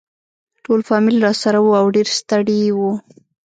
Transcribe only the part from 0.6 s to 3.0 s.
ټول فامیل راسره وو او ډېر ستړي وو.